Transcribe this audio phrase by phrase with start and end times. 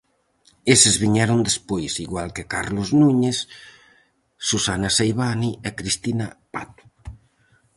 [0.73, 3.37] Eses viñeron despois, igual que Carlos Núñez,
[4.49, 6.83] Susana Seivane e Cristina Pato...